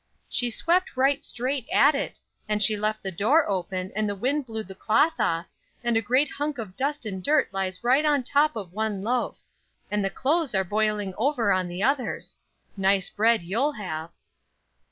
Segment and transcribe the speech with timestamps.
[0.27, 2.19] "She swept right straight at it;
[2.49, 5.45] and she left the door open, and the wind blew the cloth off,
[5.83, 9.43] and a great hunk of dust and dirt lies right on top of one loaf,
[9.91, 12.37] and the clothes are boiling over on the others.
[12.75, 14.09] Nice bread you'll have!"